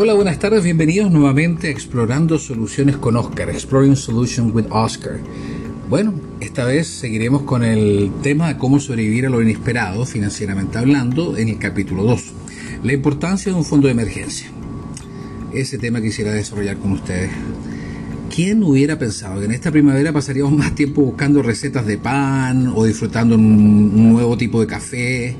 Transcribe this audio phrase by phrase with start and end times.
[0.00, 5.18] Hola, buenas tardes, bienvenidos nuevamente a Explorando Soluciones con Oscar, Exploring Solutions with Oscar.
[5.90, 11.36] Bueno, esta vez seguiremos con el tema de cómo sobrevivir a lo inesperado, financieramente hablando,
[11.36, 12.22] en el capítulo 2.
[12.84, 14.46] La importancia de un fondo de emergencia.
[15.52, 17.32] Ese tema quisiera desarrollar con ustedes.
[18.32, 22.84] ¿Quién hubiera pensado que en esta primavera pasaríamos más tiempo buscando recetas de pan o
[22.84, 25.36] disfrutando un nuevo tipo de café?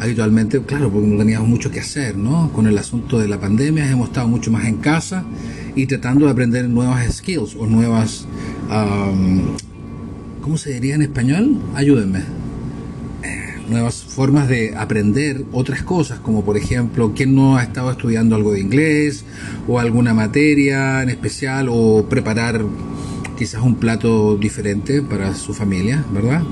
[0.00, 2.52] Habitualmente, claro, porque no teníamos mucho que hacer, ¿no?
[2.52, 5.24] Con el asunto de la pandemia hemos estado mucho más en casa
[5.74, 8.26] y tratando de aprender nuevas skills o nuevas...
[10.40, 11.58] ¿Cómo se diría en español?
[11.74, 12.20] Ayúdenme.
[13.22, 18.34] Eh, nuevas formas de aprender otras cosas, como por ejemplo, ¿quién no ha estado estudiando
[18.34, 19.24] algo de inglés
[19.66, 22.64] o alguna materia en especial o preparar
[23.36, 26.42] quizás un plato diferente para su familia, ¿verdad?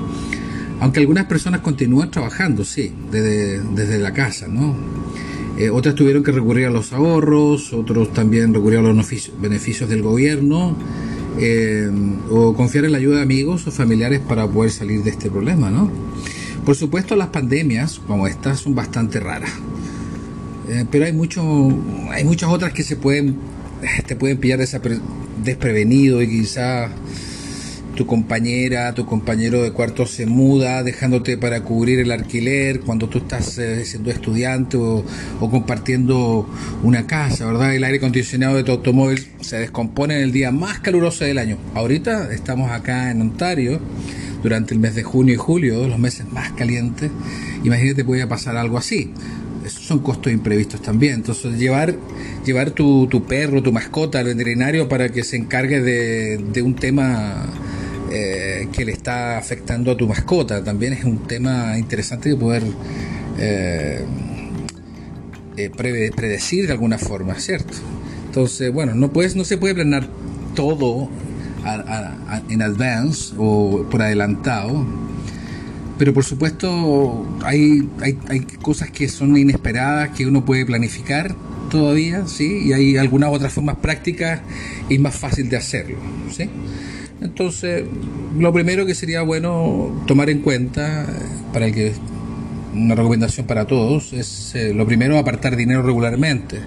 [0.80, 4.76] Aunque algunas personas continúan trabajando, sí, desde, desde la casa, ¿no?
[5.58, 10.02] Eh, otras tuvieron que recurrir a los ahorros, otros también recurrieron a los beneficios del
[10.02, 10.76] gobierno,
[11.38, 11.90] eh,
[12.30, 15.70] o confiar en la ayuda de amigos o familiares para poder salir de este problema,
[15.70, 15.90] ¿no?
[16.66, 19.50] Por supuesto, las pandemias como estas son bastante raras,
[20.68, 21.42] eh, pero hay, mucho,
[22.10, 23.36] hay muchas otras que se pueden,
[24.06, 24.60] te pueden pillar
[25.42, 26.90] desprevenido y quizás
[27.96, 33.18] tu compañera, tu compañero de cuarto se muda dejándote para cubrir el alquiler cuando tú
[33.18, 35.04] estás eh, siendo estudiante o,
[35.40, 36.48] compartiendo
[36.82, 37.74] una casa, ¿verdad?
[37.74, 41.56] El aire acondicionado de tu automóvil se descompone en el día más caluroso del año.
[41.74, 43.80] Ahorita estamos acá en Ontario
[44.42, 47.10] durante el mes de junio y julio, los meses más calientes.
[47.64, 49.10] Imagínate puede pasar algo así.
[49.64, 51.14] Esos son costos imprevistos también.
[51.14, 51.96] Entonces llevar
[52.44, 56.76] llevar tu, tu perro, tu mascota al veterinario para que se encargue de, de un
[56.76, 57.46] tema
[58.10, 60.62] eh, que le está afectando a tu mascota.
[60.62, 62.62] También es un tema interesante de poder
[63.38, 64.04] eh,
[65.56, 67.74] eh, predecir de alguna forma, ¿cierto?
[68.26, 70.08] Entonces, bueno, no, puedes, no se puede planear
[70.54, 71.08] todo
[72.48, 74.86] en advance o por adelantado,
[75.98, 81.34] pero por supuesto hay, hay, hay cosas que son inesperadas que uno puede planificar
[81.70, 82.62] todavía, ¿sí?
[82.66, 84.40] Y hay algunas otras formas prácticas
[84.88, 85.96] y más fácil de hacerlo,
[86.30, 86.48] ¿sí?
[87.20, 87.84] Entonces,
[88.38, 91.06] lo primero que sería bueno tomar en cuenta, eh,
[91.52, 91.92] para el que
[92.74, 96.60] una recomendación para todos, es eh, lo primero apartar dinero regularmente.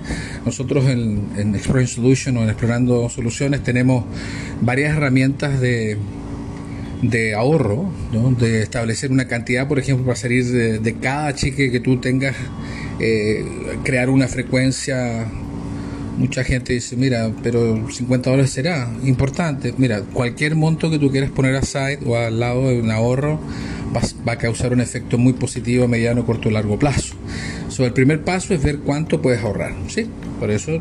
[0.46, 4.06] Nosotros en, en Exploring Solution o en Explorando Soluciones tenemos
[4.62, 5.98] varias herramientas de,
[7.02, 7.92] de ahorro,
[8.40, 12.36] de establecer una cantidad, por ejemplo, para salir de, cada cheque que tú tengas,
[13.00, 13.46] eh,
[13.84, 15.28] crear una frecuencia
[16.20, 19.74] mucha gente dice, mira, pero 50 dólares será importante.
[19.78, 23.40] Mira, cualquier monto que tú quieras poner aside o al lado de un ahorro
[23.96, 27.16] va, a causar un efecto muy positivo a mediano, corto y largo plazo.
[27.70, 29.74] So, el primer paso es ver cuánto puedes ahorrar.
[29.88, 30.08] ¿sí?
[30.40, 30.80] Por eso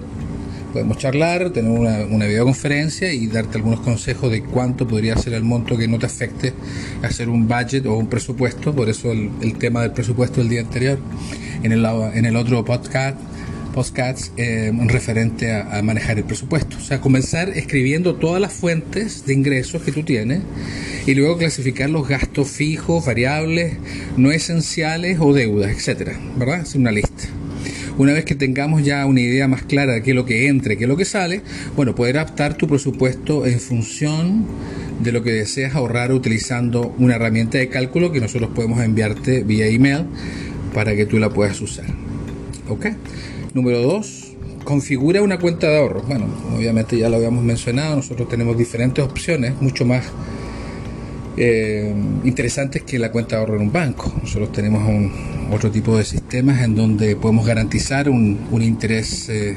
[0.73, 5.45] podemos charlar, tener una, una, videoconferencia y darte algunos consejos de cuánto podría ser el
[5.45, 6.53] monto que no te afecte
[7.03, 8.75] hacer un budget o un presupuesto.
[8.75, 10.99] Por eso el, el tema del presupuesto del día anterior.
[11.63, 13.17] En el, en el otro podcast
[13.75, 16.77] postcats eh, referente a, manejar el presupuesto.
[16.77, 20.43] O sea, comenzar escribiendo todas las fuentes de ingresos que tú tienes
[21.07, 23.77] y luego clasificar los gastos fijos, variables,
[24.17, 26.61] no esenciales o deudas, etcétera, ¿verdad?
[26.63, 27.25] Es una lista.
[27.99, 30.77] Una vez que tengamos ya una idea más clara de qué es lo que entra
[30.77, 31.43] qué es lo que sale,
[31.75, 34.47] bueno, poder adaptar tu presupuesto en función
[35.01, 39.67] de lo que deseas ahorrar utilizando una herramienta de cálculo que nosotros podemos enviarte vía
[39.67, 40.05] email
[40.75, 41.87] para que tú la puedas usar.
[42.69, 42.87] ¿Ok?
[43.55, 44.33] Número dos,
[44.65, 46.03] configura una cuenta de ahorro.
[46.03, 50.05] Bueno, obviamente ya lo habíamos mencionado, nosotros tenemos diferentes opciones, mucho más
[51.37, 51.95] eh,
[52.25, 54.13] interesantes que la cuenta de ahorro en un banco.
[54.21, 55.13] Nosotros tenemos un,
[55.53, 59.57] otro tipo de sistemas en donde podemos garantizar un, interés, eh,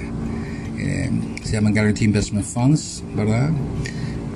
[0.77, 1.09] eh,
[1.43, 3.49] se llaman Guarantee Investment Funds, ¿verdad?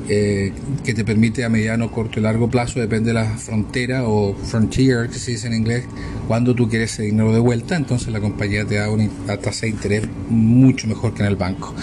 [0.08, 4.36] Eh, que te permite a mediano, corto y largo plazo, depende de la frontera o
[4.36, 5.86] frontier, que se dice en inglés,
[6.28, 9.10] cuando tú quieres ese dinero de vuelta, entonces la compañía te da una
[9.42, 11.74] tasa de interés mucho mejor que en el banco.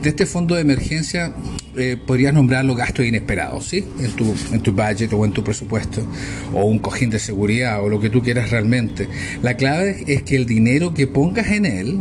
[0.00, 1.34] De este fondo de emergencia
[1.76, 3.84] eh, podrías nombrar los gastos inesperados, ¿sí?
[3.98, 6.06] En tu, en tu budget o en tu presupuesto,
[6.52, 9.08] o un cojín de seguridad o lo que tú quieras realmente.
[9.42, 11.98] La clave es que el dinero que pongas en él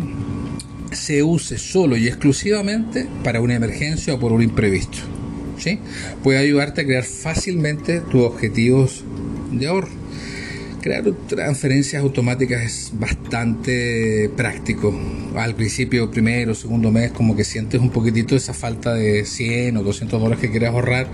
[0.92, 5.00] se use solo y exclusivamente para una emergencia o por un imprevisto.
[6.24, 9.04] Puede ayudarte a crear fácilmente tus objetivos
[9.52, 9.90] de ahorro.
[10.82, 14.94] Crear transferencias automáticas es bastante práctico.
[15.36, 19.84] Al principio, primero, segundo mes, como que sientes un poquitito esa falta de 100 o
[19.84, 21.08] 200 dólares que quieras ahorrar,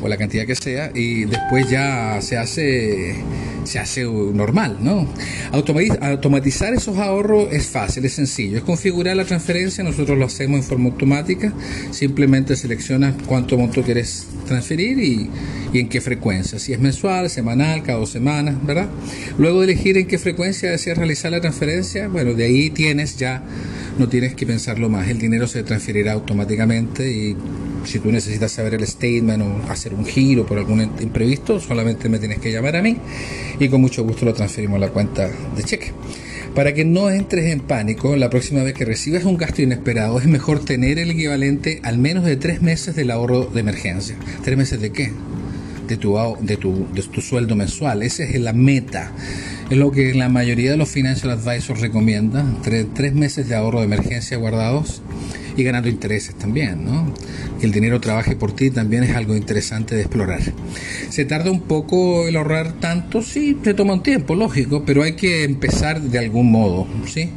[0.00, 3.16] o la cantidad que sea, y después ya se hace
[3.64, 5.06] se hace normal, ¿no?
[5.52, 8.58] Automatizar esos ahorros es fácil, es sencillo.
[8.58, 11.52] Es configurar la transferencia, nosotros lo hacemos en forma automática.
[11.90, 15.30] Simplemente seleccionas cuánto monto quieres transferir y,
[15.72, 16.58] y en qué frecuencia.
[16.58, 18.88] Si es mensual, semanal, cada dos semanas, ¿verdad?
[19.38, 23.42] Luego de elegir en qué frecuencia deseas realizar la transferencia, bueno, de ahí tienes ya,
[23.98, 25.08] no tienes que pensarlo más.
[25.08, 27.36] El dinero se transferirá automáticamente y
[27.84, 32.18] si tú necesitas saber el statement o hacer un giro por algún imprevisto, solamente me
[32.18, 32.96] tienes que llamar a mí
[33.58, 35.92] y con mucho gusto lo transferimos a la cuenta de cheque.
[36.54, 40.26] Para que no entres en pánico, la próxima vez que recibas un gasto inesperado es
[40.26, 44.16] mejor tener el equivalente al menos de tres meses del ahorro de emergencia.
[44.42, 45.12] ¿Tres meses de qué?
[45.86, 48.02] De tu, de tu, de tu sueldo mensual.
[48.02, 49.12] Esa es la meta.
[49.70, 52.60] Es lo que la mayoría de los financial advisors recomiendan.
[52.62, 55.02] Tres, tres meses de ahorro de emergencia guardados
[55.56, 57.12] y ganando intereses también, ¿no?
[57.58, 60.40] Que el dinero trabaje por ti también es algo interesante de explorar.
[61.08, 65.14] Se tarda un poco el ahorrar tanto, sí, se toma un tiempo, lógico, pero hay
[65.14, 67.30] que empezar de algún modo, ¿sí?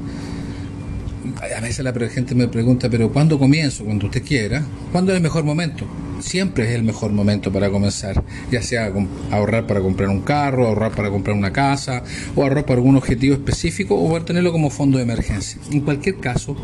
[1.58, 3.84] A veces la gente me pregunta, pero ¿cuándo comienzo?
[3.86, 4.64] Cuando usted quiera.
[4.92, 5.86] ¿Cuándo es el mejor momento?
[6.20, 8.92] Siempre es el mejor momento para comenzar, ya sea
[9.32, 12.04] ahorrar para comprar un carro, ahorrar para comprar una casa,
[12.36, 15.60] o ahorrar para algún objetivo específico, o tenerlo como fondo de emergencia.
[15.72, 16.56] En cualquier caso,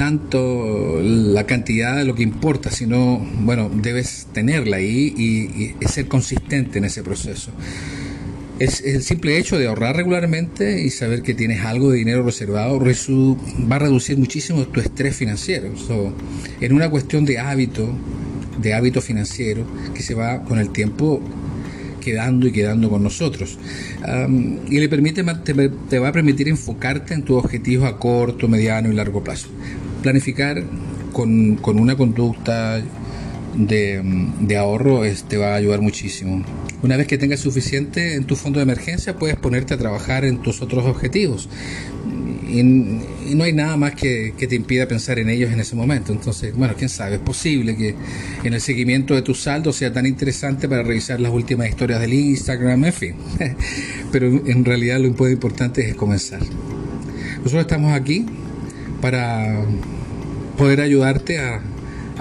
[0.00, 5.12] tanto la cantidad de lo que importa, sino, bueno, debes tenerla ahí
[5.78, 7.50] y, ser consistente en ese proceso.
[8.58, 12.80] Es el simple hecho de ahorrar regularmente y saber que tienes algo de dinero reservado
[12.80, 15.70] va a reducir muchísimo tu estrés financiero.
[16.62, 17.86] en una cuestión de hábito,
[18.58, 21.22] de hábito financiero, que se va con el tiempo
[22.00, 23.58] quedando y quedando con nosotros.
[24.70, 25.22] y le permite,
[25.90, 29.48] te, va a permitir enfocarte en tus objetivos a corto, mediano y largo plazo.
[30.02, 30.62] Planificar
[31.12, 32.80] con, con una conducta
[33.54, 34.02] de,
[34.40, 36.44] de ahorro te va a ayudar muchísimo.
[36.82, 40.38] Una vez que tengas suficiente en tu fondo de emergencia, puedes ponerte a trabajar en
[40.38, 41.48] tus otros objetivos.
[42.48, 46.12] Y, no hay nada más que, que, te impida pensar en ellos en ese momento.
[46.12, 47.94] Entonces, bueno, quién sabe, es posible que
[48.42, 52.14] en el seguimiento de tus saldos sea tan interesante para revisar las últimas historias del
[52.14, 53.14] Instagram, en fin.
[54.12, 56.40] Pero en realidad lo importante es comenzar.
[57.36, 58.26] Nosotros estamos aquí
[59.00, 59.64] para
[60.56, 61.62] poder ayudarte a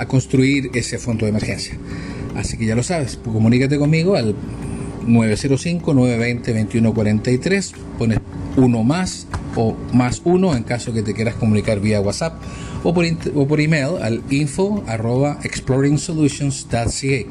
[0.08, 1.78] construir ese fondo de emergencia.
[2.36, 4.36] Así que ya lo sabes, comunícate conmigo al
[5.08, 8.20] 905-920-2143, pones
[8.56, 12.42] uno más o más uno en caso que te quieras comunicar vía WhatsApp
[12.84, 13.06] o por,
[13.36, 17.30] o por email al info arroba exploringsolutions.ca.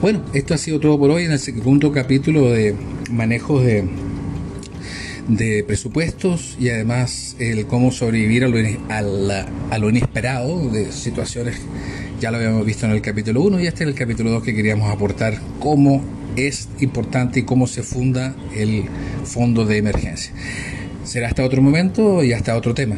[0.00, 2.74] Bueno, esto ha sido todo por hoy en el segundo capítulo de
[3.10, 3.84] manejos de
[5.28, 9.34] de presupuestos y además el cómo sobrevivir a lo,
[9.70, 11.56] a, lo inesperado de situaciones,
[12.18, 14.54] ya lo habíamos visto en el capítulo 1 y este es el capítulo 2 que
[14.54, 16.02] queríamos aportar, cómo
[16.36, 18.84] es importante y cómo se funda el
[19.24, 20.32] fondo de emergencia.
[21.04, 22.96] Será hasta otro momento y hasta otro tema.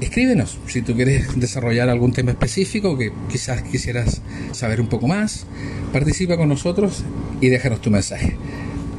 [0.00, 4.22] Escríbenos si tú quieres desarrollar algún tema específico que quizás quisieras
[4.52, 5.46] saber un poco más.
[5.92, 7.04] Participa con nosotros
[7.40, 8.36] y déjanos tu mensaje.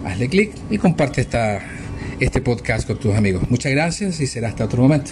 [0.05, 1.59] Hazle clic y comparte esta
[2.21, 3.43] este podcast con tus amigos.
[3.49, 5.11] Muchas gracias y será hasta otro momento.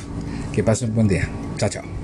[0.54, 1.28] Que pasen un buen día.
[1.58, 1.99] Chao, chao.